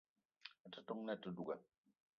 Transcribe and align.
A 0.67 0.71
te 0.75 0.79
ton 0.87 0.99
na 1.05 1.13
àte 1.17 1.29
duga 1.37 1.55